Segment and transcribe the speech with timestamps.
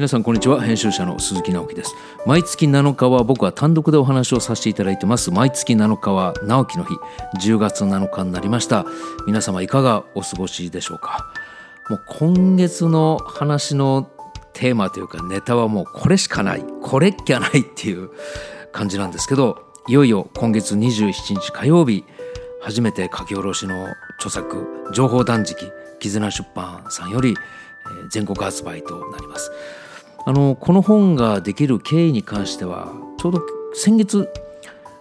[0.00, 0.62] 皆さんこんにちは。
[0.62, 1.94] 編集者の鈴木直樹です。
[2.24, 5.30] 毎月7日は僕は単独でお話をさせていただいてます。
[5.30, 6.94] 毎月7日は直樹の日。
[7.38, 8.86] 10月7日になりました。
[9.26, 11.30] 皆様いかがお過ごしでしょうか？
[11.90, 14.10] もう今月の話の
[14.54, 16.64] テーマというかネタはもうこれしかない。
[16.80, 18.08] これっきゃないっていう
[18.72, 22.06] 感じなんですけどいよいよ今月27日火曜日。
[22.62, 23.74] 初めて書き下ろしの
[24.16, 27.36] 著作「情報断食」絆出版さんより
[28.08, 29.50] 全国発売となります。
[30.26, 33.42] あのこの本ができる経緯に関してはちょうど
[33.74, 34.28] 先月、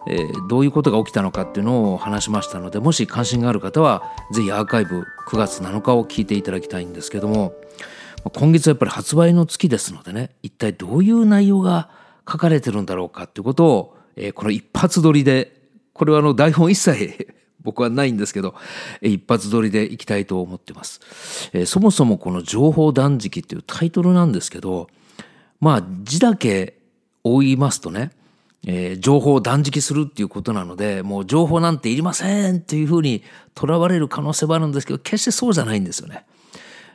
[0.08, 7.54] えー、どういうことが起きたのかっていうのを話しましたのでもし関心がある方はぜひアーカイブ9月7日を聞いていただきたいんですけども
[8.34, 11.90] 今月はやっぱり発売の月ですのでね一体どういう内容が
[12.30, 15.60] 書かれてるんだろうかっていうことを、えー、この一発撮りで
[15.94, 17.28] これはあの台本一切
[17.62, 18.56] 僕はないんですけど、
[19.02, 21.02] 一発撮りでいきたいと思ってます。
[21.52, 24.88] えー、そもそもこの情報断食っていうタイトルなんですけど、
[25.60, 26.78] まあ字だけ
[27.24, 28.12] 追いますとね、
[28.66, 33.24] えー、情報を断食するっていうことなので、もう情報なんていりませんっていうふうに
[33.56, 36.26] とらわれる可能性はあるんですけど、決してそうじゃないんですよね。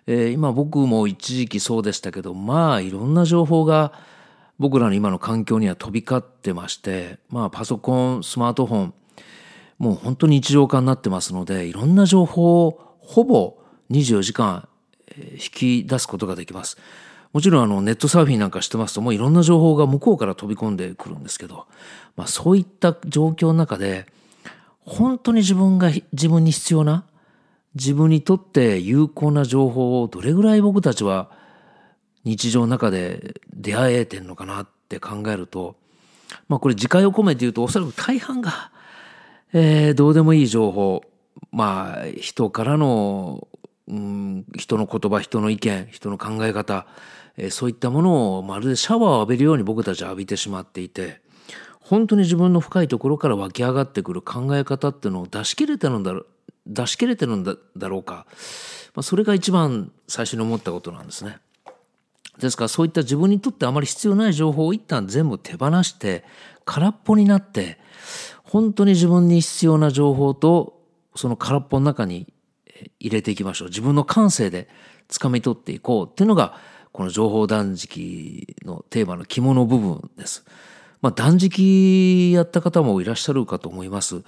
[0.07, 3.93] えー、今僕も一時期そうでしたけど、まあいろんな情報が
[4.59, 8.95] 僕らの今の環境には飛び交ってまして、まあパソコン、スマートフォン、
[9.79, 13.59] もう本当に日常化になってますので、いろんな情報をほぼ
[13.91, 14.69] 24時間
[15.17, 15.39] 引
[15.83, 16.77] き出すことができます。
[17.35, 21.67] もちろんあのネットサーフィンなんかしてますともういろんな情報が向こうから飛び込んでくるんですけど、
[22.17, 24.07] まあ、そういった状況の中で
[24.79, 27.05] 本当に自分が自分に必要な
[27.75, 31.29] 自分にとって有効な情報をどれぐらい僕たちは
[32.23, 35.75] 日常の中で出会えてんのかなって考えると
[36.47, 38.71] まあこれ自戒を込めて言うとおそらく大半が、
[39.53, 41.03] えー、どうでもいい情報
[41.51, 43.49] まあ人からの、
[43.89, 46.87] うん、人の言葉人の意見人の考え方
[47.37, 51.21] えそういったものをまるでシャワーを浴びるように僕たちは浴びてしまっていて
[51.81, 56.27] 本当に自分の深いところから湧き上がってくる考え方っていうのを出し切れてるんだろう
[56.67, 58.27] 出し切れてるんだろうか、
[58.95, 61.39] まあ、それが一番最初に思ったことなんですね。
[62.39, 66.25] ですからそういった自分にとってあまり必要ない情報を一旦全部手放して
[66.65, 67.79] 空っぽになって
[68.43, 70.81] 本当に自分に必要な情報と
[71.15, 72.33] その空っぽの中に
[72.99, 74.69] 入れていきましょう自分の感性で
[75.09, 76.59] 掴み取っていこうっていうのが
[76.95, 80.45] この情報断食のテーマの肝の部分です。
[81.03, 84.23] まあ、断食やった方もいらっしゃるかと思います。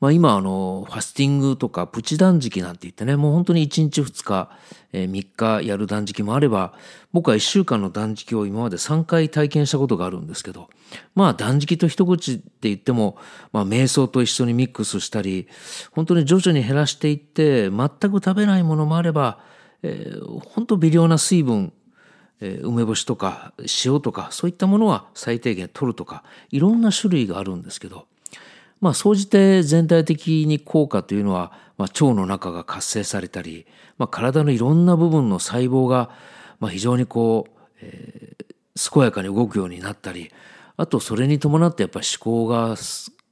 [0.00, 4.48] まあ、今、あの、ファスティングとかプチ断食なんて言ってね、もう本当に1日2日、
[4.94, 6.72] えー、3日やる断食もあれば、
[7.12, 10.70] 僕は1週間の断食を今まで3回体験したことがあるんですけど、
[11.14, 13.18] まあ断食と一口って言っても、
[13.52, 15.48] まあ瞑想と一緒にミックスしたり、
[15.92, 19.38] 本当に徐々に減らしていって、全く食べないものもあれば、
[19.82, 21.74] えー、本当微量な水分、
[22.40, 23.52] 梅干しとか
[23.84, 28.06] 塩とかそういったものは最低限取るとかいろんな種類があるんですけど
[28.80, 36.10] まあ総じて全体的に効果というのは、まあ、腸の中が活性されたり、まあ、体のいろんな部分の細胞が、
[36.60, 40.30] まあ、非常にこう、えー、健やかに動くようになったり
[40.76, 42.76] あとそれに伴ってやっぱり思考が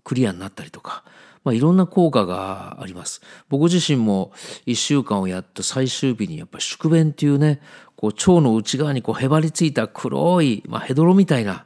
[0.03, 1.03] クリアになったりとか、
[1.44, 3.21] まあ、いろんな効果があります。
[3.49, 4.32] 僕自身も
[4.66, 7.60] 一週間をやった最終日にやっぱ宿便っていうね、
[7.97, 11.65] こう腸の内側にこうへばりついた黒い、まあ、ヘドロみたいな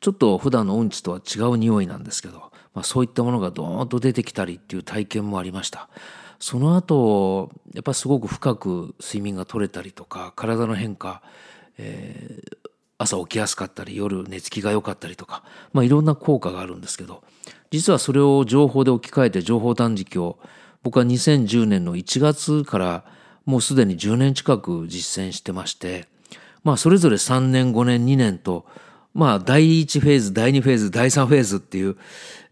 [0.00, 5.88] ちょっと普段のうんちとは違う匂いなんですけど、まあ、そういったものがドーンと出てきたりっていう体験もありました
[6.38, 11.22] その後やっぱすごく深く睡眠が取れたりとか体の変化、
[11.78, 15.42] えー、朝起きやすかったり夜寝つきが良かったりとか、
[15.72, 17.24] まあ、いろんな効果があるんですけど
[17.70, 20.38] 実はそれを情報で置き換えて情報断食を
[20.82, 23.04] 僕は2010年の1月から
[23.44, 26.06] もうすでに10年近く実践してまして、
[26.64, 28.66] まあそれぞれ3年、5年、2年と、
[29.14, 31.96] まあ第1フェーズ、第2フェーズ、第3フェーズっていう、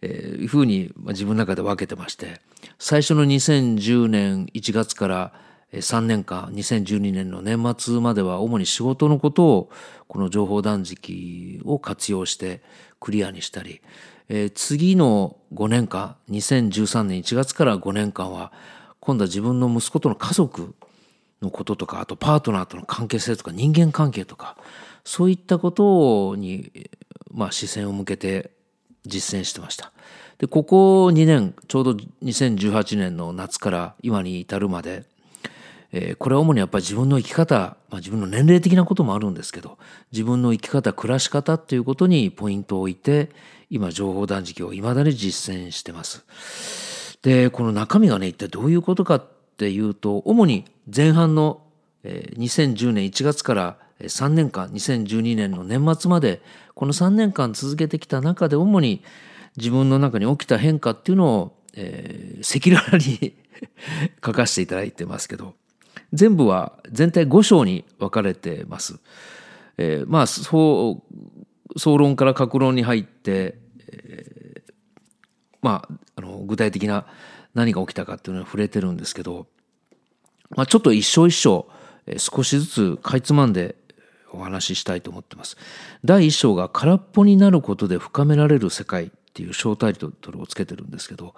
[0.00, 2.40] えー、ふうに自分の中で分けてまして、
[2.78, 5.32] 最初の2010年1月から
[5.72, 9.70] 3年間、2012年の年末までは主に仕事のことを
[10.08, 12.62] この情報断食を活用して
[13.00, 13.82] クリアにしたり、
[14.28, 18.52] えー、次の5年間、2013年1月から5年間は
[19.00, 20.74] 今度は自分の息子との家族
[21.42, 24.56] のこととかあとパートナーとの関係性とか人間関係とか
[25.04, 26.72] そういったことに、
[27.30, 28.50] まあ、視線を向けて
[29.04, 29.92] 実践してました。
[30.38, 31.92] でここ2年ちょうど
[32.22, 35.04] 2018年の夏から今に至るまで、
[35.92, 39.78] えー、これは主にやっぱり自分の生き方、まあ、自分の年齢的なこともあるんですけど
[40.12, 43.30] 自分の生き方暮らし方っていうことにポイントを置いて
[43.70, 46.24] 今情報断食をいまだに実践してます。
[47.22, 49.24] でこの中身がね一体どういうことかっ
[49.56, 51.62] ていうと主に前半の
[52.04, 56.40] 2010年1月から3年間2012年の年末まで
[56.74, 59.02] この3年間続けてきた中で主に
[59.56, 63.34] 自分の中に起きた変化っていうのをえ、赤裸々に
[64.24, 65.54] 書かせていただいてますけど
[66.12, 68.98] 全部は全体5章に分かれてます。
[69.78, 71.02] えー、まあそ
[71.74, 73.58] う総論から格論に入って、
[73.92, 74.72] えー、
[75.62, 77.06] まああの具体的な
[77.54, 79.46] 何が起きたかっていうのは触れてるんですけど、
[80.50, 81.68] まあ、ちょっと一章一章、
[82.06, 83.76] えー、少しずつかいつまんで
[84.32, 85.56] お話ししたいと思ってます。
[86.04, 91.34] 第一章が空っぽになることで深められる世界っていう小タイトルをつけてるんですけど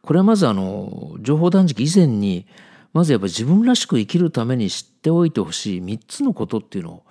[0.00, 2.46] これはまずあの情報断食以前に
[2.92, 7.04] まずやっぱ自分らしく生きるために知っておいてほしい3つのことっていうのを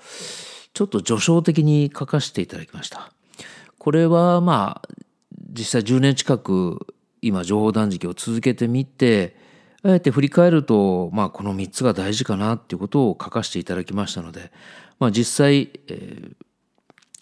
[0.74, 3.12] ちょっと序章的に書かせていただきました。
[3.78, 4.89] これはまあ
[5.50, 6.86] 実際10年近く
[7.22, 9.36] 今情報断食を続けてみて
[9.83, 14.51] あえて振り返ると、まあ、この3つが大事かなっていうことを書かせていただきましたので、
[15.00, 16.36] まあ、実際、えー、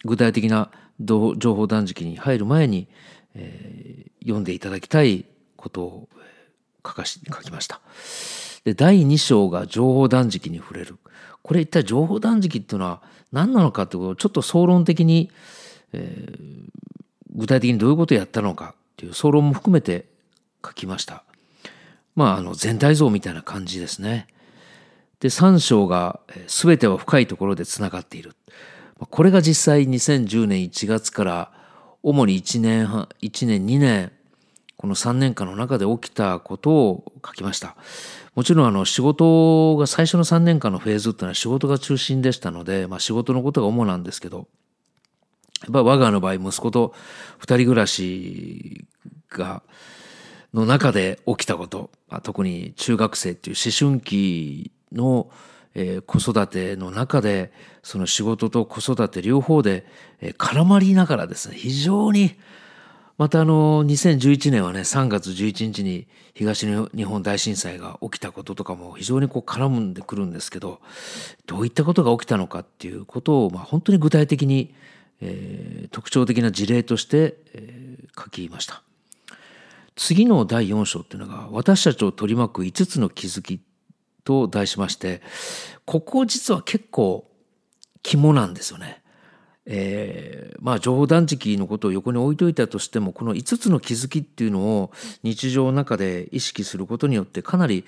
[0.04, 0.70] 具体的な
[1.00, 2.88] 情報断食に入る前に、
[3.34, 5.24] えー、読んでいただきたい
[5.56, 6.08] ことを
[6.86, 7.80] 書かし書きました。
[8.64, 10.96] で第2章が情報断食に触れる。
[11.42, 15.30] これ一体情報断食っていうのは何なのかってことをちょっと総論的に、
[15.92, 16.70] えー、
[17.34, 20.06] 具体的にどういうことをやったのかっていう総論も含めて
[20.64, 21.24] 書きました。
[22.14, 24.26] まああの全体像みたいな感じですね。
[25.20, 28.34] で3章が全ては深いところでつながっている。
[28.98, 31.52] これが実際2010年1月から
[32.02, 34.12] 主に1年半、1年2年、
[34.80, 37.76] この3年間の中で起きたことを書きました。
[38.34, 44.48] もちろんあの仕事が最初の3年間のフェーズっていうのは仕事が中心でしたので、まあ仕事のことが主なんですけど、
[45.64, 46.94] やっぱ我がの場合息子と
[47.36, 48.86] 二人暮らし
[49.28, 49.62] が、
[50.54, 55.30] の中で起きたこと、まあ特に中学生っていう思春期の
[55.74, 57.52] えー、子育ての中で
[57.84, 59.86] その仕事と子育て両方で、
[60.20, 62.34] えー、絡まりながらですね非常に
[63.20, 70.80] またあの2011年はね3月11日に東日本大震災が起きたこととかも非常にこう絡んでくるんですけど
[71.44, 74.74] どういったことが起きたのかっていうことを、まあ、本当に具体的に、
[75.20, 78.82] えー、特徴的な事例として、えー、書きました。
[79.96, 83.60] 次の第4章っていうのが私たちを取り巻く5つの気づき
[84.24, 85.20] と題しまして、
[85.84, 87.30] ここ実は結構
[88.02, 89.02] 肝なんですよね。
[89.66, 94.90] えー、まあ冗談時期のことを横に置いといたとしてもこの5つの気づきっていうのを
[95.22, 97.84] 日常の中で意識することによってかなり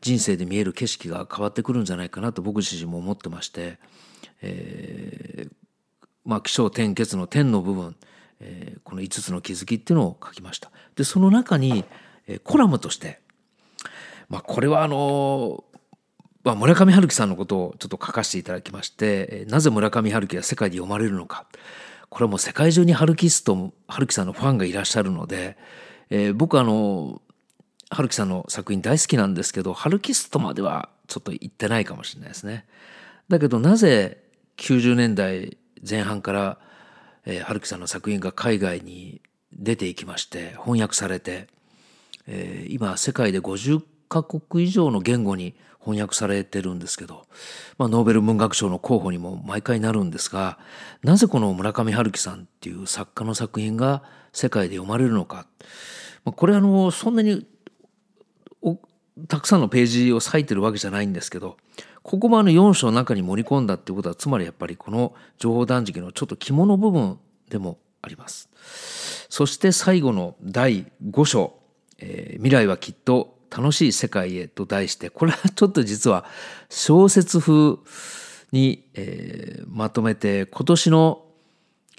[0.00, 3.78] 人生で見える景色が変わってくるんじゃないかなと僕自身も思ってまして、
[4.42, 5.52] えー、
[6.24, 7.96] まあ起承転結の点の部分、
[8.40, 10.70] えー、この5つの気づきっていうのを書きました。
[10.94, 11.84] でその中に、
[12.26, 13.20] えー、コラムとして、
[14.28, 15.64] まあ、これはあの
[16.44, 21.46] まあ、村上春樹さんのことをちょっと書かせていただきましてなぜ村上春樹が世界で読まれるのか
[22.10, 25.56] これはもう世界中に春樹スト春樹さんのファンがいらっしゃるので、
[26.10, 27.22] えー、僕あの
[27.90, 32.66] 春樹さんの作品大好きなんですけど春樹ストまではちょっと言ってないかもしれないですね。
[33.28, 34.22] だけどなぜ
[34.58, 35.56] 90年代
[35.88, 36.58] 前半から、
[37.26, 41.48] えー、春樹さんの作品が海外に出ていきまして翻訳されて、
[42.26, 47.26] えー、今世界で50カ国以上の言語に翻訳されてるんですけど、
[47.76, 50.58] まあ、ノーベル文学賞の候補にも毎回なるんですが
[51.02, 55.46] なぜこの村上春樹さんっていう作家の作品が世界で読まれるのか、
[56.24, 57.46] まあ、これあのそんなに
[59.28, 61.56] たくさんのページを割いてるわけじゃないんですけど
[62.02, 67.18] ここもあの4章の中に盛り込んだっていうことはつまりやっぱりこの情報断食のちょっと肝の部分
[67.48, 68.50] でもあります。
[69.30, 71.54] そして最後の第5章、
[71.98, 76.24] えー、未来はきっと楽しい世界へと題してこれはちょっと実は
[76.68, 77.78] 小説風
[78.50, 81.24] に、えー、まとめて今年の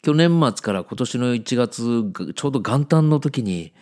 [0.02, 3.74] 去年末から今年の1月ちょうど元旦の時に、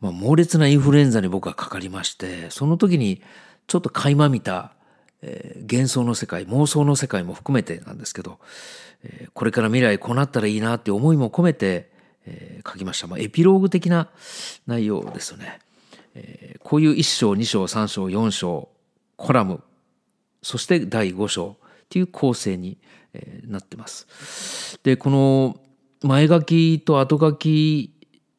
[0.00, 3.22] まあ、猛烈なインフルエンザに僕はかかりましてその時に
[3.66, 4.72] ちょっと垣間見た、
[5.22, 8.38] えー、幻想の世界妄想の世界も含めてなんですけど、
[9.02, 11.90] えー、これから未来こうなったらいいなって思いも込めて、
[12.26, 14.08] えー、書きました、まあ、エピローグ的な
[14.66, 15.58] 内容ですよね。
[16.16, 18.68] え、こういう1章2章3章4章
[19.16, 19.62] コラム
[20.42, 22.78] そして第5章っていう構成に、
[23.12, 24.78] え、なってます。
[24.82, 25.60] でこの
[26.02, 27.92] 前書きと後書き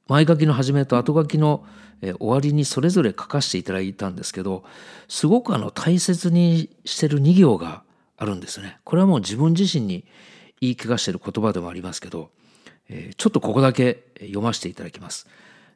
[0.08, 1.66] 前書きの始めと後書きの、
[2.02, 4.64] え、終わりにそれぞれ書かせていただいたんですけど
[5.08, 7.84] すごくあの大切にしてる2行が
[8.18, 8.80] あるんですね。
[8.84, 10.06] これはもう自分自身に
[10.60, 12.32] 言い聞かしてる言葉でもありますけど、
[12.90, 15.28] え、ちょっとここだけ読ませていただきます。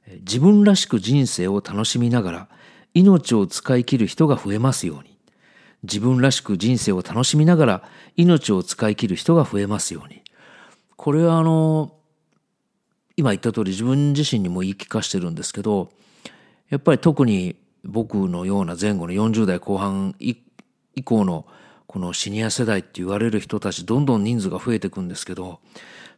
[0.08, 2.50] 自分らしく人生を楽しみながら
[2.94, 5.12] 命を使い切る人が増えますように
[5.84, 7.84] 自分らしく人生を楽しみながら
[8.16, 10.22] 命を使い切る人が増えますように。
[10.96, 11.96] これはあの、
[13.18, 15.90] 今言った通り自分自身にも言い聞かしてるんですけど、
[16.70, 20.36] やっぱり特に僕のような前後の40代後半以
[21.04, 21.46] 降の
[21.88, 25.60] このシニア世代って言われる人たちどんどん人数が増えていくんですけど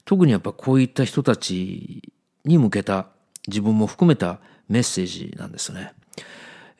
[0.06, 2.14] 特にやっぱこういった人たち
[2.46, 3.08] に向けた
[3.48, 5.94] 自分も含めたメッセージなんですね。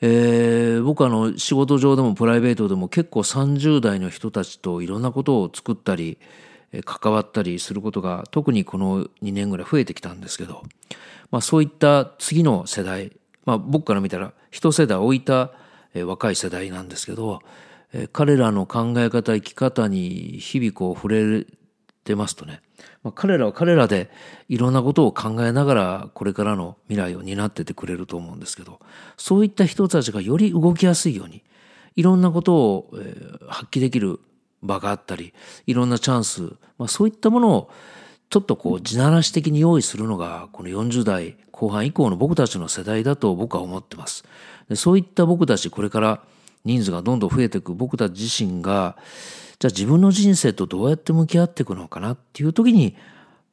[0.00, 6.18] えー、僕はあの仕事上でもプライベートでも結構30代の人たちといろんなことを作ったり
[6.84, 10.62] 関わったりすることが特にこの2年ぐらい増えてきたんですけど、
[11.30, 13.12] まあ、そういった次の世代、
[13.44, 15.52] まあ、僕から見たら一世代置いた
[15.94, 17.40] 若い世代なんですけど
[18.12, 21.46] 彼らの考え方生き方に日々こう触れ
[22.02, 22.60] てますとね
[23.02, 24.10] まあ、彼らは彼らで
[24.48, 28.80] いろんなことを考えながらこれからの未来を担っててくれると思うんですけど
[29.16, 31.42] そういった人たちがより動きやすいように
[31.96, 32.90] いろんなことを、
[33.48, 34.18] 発揮できる
[34.62, 35.32] 場があったり
[35.66, 37.70] いろんなチャンス、まあ、そういったものを
[38.30, 44.24] ちょっとこう地ならし的に用意するのがこの40代後半以降の僕たちの世代だと僕は思ってます。
[44.68, 46.20] でそういった僕たちこれから
[46.64, 48.96] 人数がどんどん増えていく僕たち自身が
[49.58, 52.96] じゃあ自分の人生とどうやって向き合っていくのかなっていう時に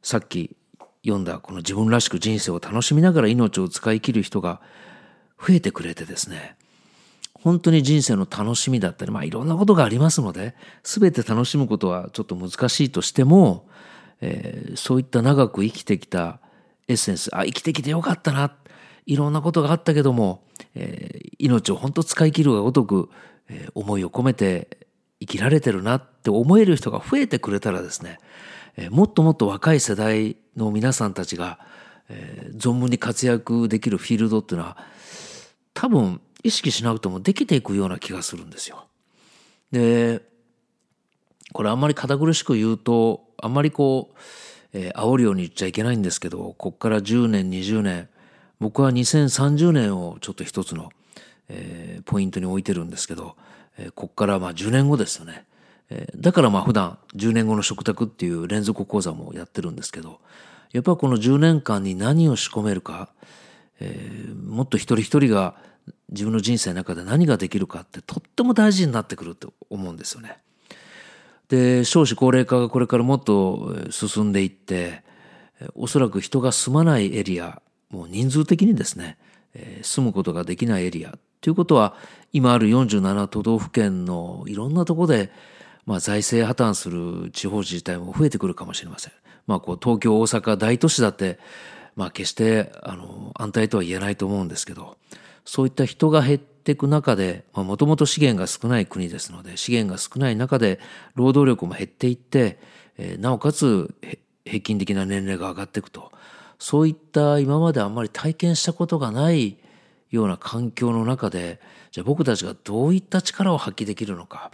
[0.01, 0.55] さっき
[1.03, 4.61] 読んだこの自分らしく人生を楽しみながら命を使い切る人が
[5.39, 6.55] 増えてくれてですね
[7.33, 13.67] 本当に人生の楽しみだったりまあいろんなことがありますので全て楽しむことはちょっと難しいとしても、
[14.21, 16.39] えー、そういった長く生きてきた
[16.87, 18.55] エッセンスあ生きてきてよかったな
[19.07, 20.43] いろんなことがあったけども、
[20.75, 21.10] えー、
[21.41, 23.09] 命を本当使い切るがごとく、
[23.49, 24.87] えー、思いを込めて
[25.19, 28.19] 生きられてるなって思える人が増えてくれたらですね、
[28.77, 31.59] えー、もっともっと若い世代の皆さんたちが、
[32.09, 34.77] えー、存分に活躍できるフィールドっていうのは
[35.73, 38.85] 多分意識しなくてもできていくような気がするんですよ。
[39.71, 40.21] で
[41.53, 44.17] これあんまり堅苦しく言うとあんまりこう、
[44.73, 48.09] えー、煽るように言っちゃいけないんですけどこっから10年20年
[48.61, 50.91] 僕は2030年をちょっと一つの、
[51.53, 53.35] えー、ポイントに置いてるんですけど
[53.77, 55.45] えー、こっからまあ10年後ですよね。
[55.89, 60.19] えー、だからまあ普段10年後の食卓っていう連続講座もやってるんですけど、
[60.71, 63.09] やっぱこの10年間に何を仕込めるか、
[63.79, 65.55] えー、もっと一人一人が
[66.09, 70.37] 自分の人生の中で何ができるかってとっても大事になってくると思うんですよね。
[71.49, 75.03] で少子高齢化がこれからもっと進んでいって
[75.75, 79.17] おそらく人が住まないエリアもう人数的にですね、
[79.53, 81.95] えー、住むことができないエリアということは
[82.31, 85.31] 今ある47都道府県のいろんなところで、
[85.85, 89.13] まあ、財政破綻する地方自治体も増えてくるかもしれません。
[89.47, 91.39] まあ、こう東京大阪大都市だって、
[91.95, 94.97] まあ、決してあの安泰とは言えないと思うんですけど
[95.43, 100.79] そういった人が減っていく中でもともと資源が少ない国ですので資源が少ない中で
[101.15, 102.59] 労働力も減っていって、
[102.97, 103.93] えー、なおかつ
[104.45, 106.11] 平均的な年齢が上がっていくと
[106.59, 109.57] そういった今まであんまり体験したことがない
[110.11, 111.59] ような環境の中で
[111.91, 114.51] じゃあ僕たちがどういった力を発揮できるのか。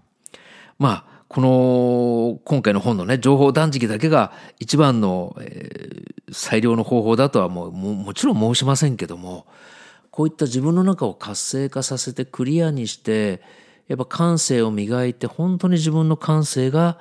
[0.80, 9.46] まあこの今回の本のね情報断食だけが一番の、えー、最良の方法だとはもうももちろん申しませんけども
[10.10, 13.42] こういった自分の中を活性化させてクリアにして
[13.88, 17.00] やっぱ感性を磨いて本当に自分の感性が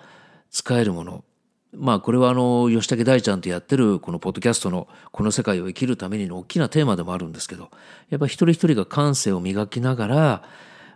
[0.50, 1.24] 使えるもの。
[1.72, 7.70] まあこれはあの吉武大ちゃんとやってるこのポッドキャストのこの世界を生きるためにの大きなテーマでもあるんですけど
[8.08, 10.42] やっぱ一人一人が感性を磨きながら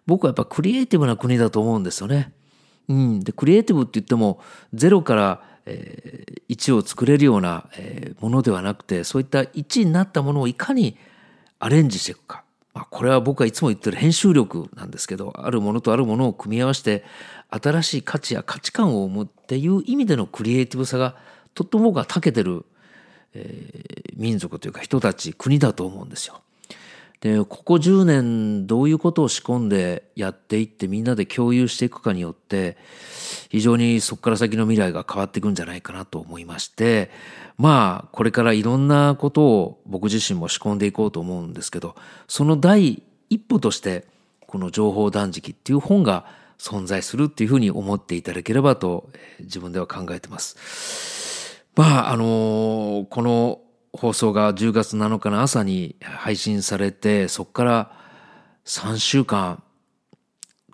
[0.07, 2.33] 僕はやっぱクリエイティブな国だと思うんですよね。
[2.89, 4.41] うん、でクリエイティブって言っても
[4.75, 10.97] ゼロから、えー、1を作れるような、えー、ものではなくてそういった1になったものをいかに
[11.61, 12.43] アレンジしていくか。
[12.75, 17.05] まあ、これは僕はいつも言ってる編集力なんですけどあるものとあるものを組み合わせて
[17.51, 21.17] 新しい価値や価値観を生むっていう意味でのクリエイティブさが
[21.55, 22.65] とっても僕は長けてる、
[23.35, 26.41] えー、民族というか人たち国だと思うんですよ。
[27.21, 32.79] でここ10年どういうことを仕込んでやっていってみんなで共有していくかによって
[33.51, 37.11] 非常にそこから先の未来が変わっていくんじゃないかなと思いまして
[37.59, 41.95] まあこれからいろんなことを僕自身も仕込んでいこうと思うんですけど
[42.27, 44.07] その第一歩として
[44.47, 46.25] この情報断食っていう本が
[46.61, 49.09] 存在するっていうふうに思っていただければと
[49.41, 51.65] 自分では考えてます。
[51.75, 53.63] まああのこの
[53.95, 57.93] 放送が10月7日の朝に配信されてそこから
[58.67, 59.63] 3週間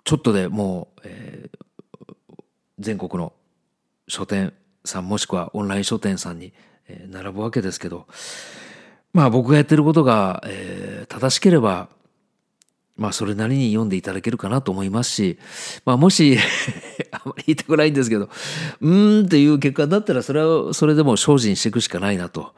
[0.03, 2.43] ちょっとでもう、えー、
[2.79, 3.31] 全国の
[4.09, 4.53] 書店
[4.83, 6.53] さんもしくはオンライン書店さんに、
[7.09, 8.07] 並ぶわけですけど
[9.11, 11.89] まあ僕がやってることが、えー、正しければ
[12.97, 15.37] まあそれなりに読んでいただけるかなと思いますし、
[15.85, 16.37] まあもし
[17.11, 18.29] あまり言いたくないんですけど、
[18.81, 22.53] うーんっていう結果だったらそれはそれでも精進していくしかないなと。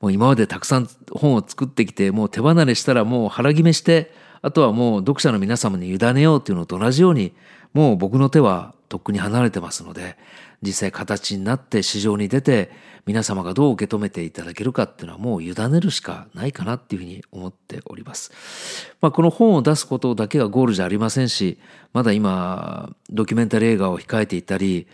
[0.00, 7.32] もう今までたくさん本を作ってきて、もう手離れしたらもう腹決めして、あとはもう読者の皆様に委ねようっていうのと同じように、
[7.74, 10.18] もう僕の手はとっくに離れてますので、
[10.62, 12.70] 実際形になって市場に出て、
[13.06, 18.92] 皆様がどう受け止めていただけるかっていうのはもう委ねるしかないかなっていうふうに思っております。
[19.00, 21.58] まあ、この本を出すことだけがゴールじゃありませんし、
[21.92, 24.88] まだ今、ドキュメンタリー映画を控えていたり、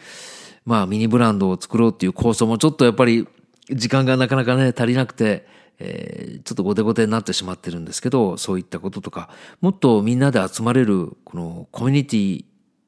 [0.67, 3.26] まあミニブランドを作ろうっていう構想もちょっとやっぱり
[3.71, 5.47] 時間がなかなかね足りなくて、
[5.79, 9.31] えー、ちょっと後手後手になってしまってるんですけど、そういったこととか、
[9.62, 12.45] もっとみんなで集まれるこのコミュニティ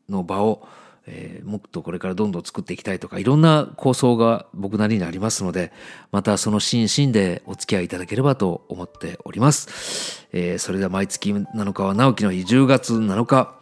[0.09, 0.67] の場を
[1.11, 5.73] えー、もっとこれからどんどん作っていきたいとかいろんな構想が僕なりにありますので
[6.13, 13.55] またその心身でお付き合いいただければと思っております、えー、それでは毎月7日は直樹の日10月7日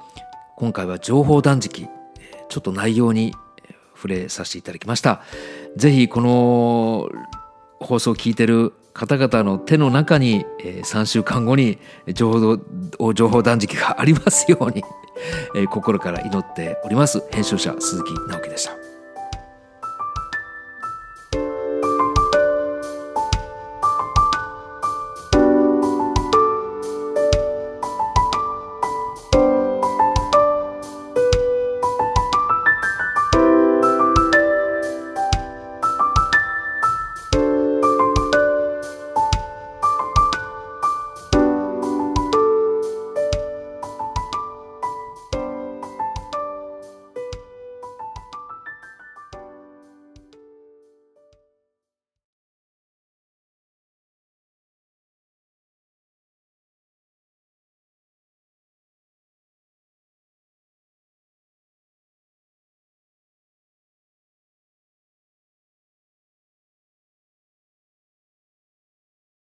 [0.56, 1.88] 今回は情報断食
[2.48, 3.32] ちょっと内容に
[3.94, 5.22] 触れさせていただきました。
[5.76, 7.08] ぜひこの
[7.80, 11.78] 放送を聞いてる方々の手の中に、えー、3週間後に
[12.14, 12.58] 情
[12.98, 14.82] 報情報断食がありますように
[15.54, 17.22] えー、心から祈っております。
[17.30, 18.95] 編集者鈴木直樹でした。